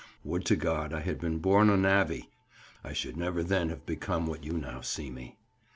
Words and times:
Would 0.23 0.45
to 0.45 0.55
God 0.55 0.95
I 0.95 1.01
had 1.01 1.19
been 1.21 1.37
born 1.37 1.69
a 1.69 1.77
navvy; 1.77 2.31
I 2.83 2.91
should 2.91 3.15
never 3.17 3.43
then 3.43 3.69
have 3.69 3.85
become 3.85 4.25
what 4.25 4.43
you 4.43 4.53
now 4.53 4.81
see 4.81 5.11
me. 5.11 5.37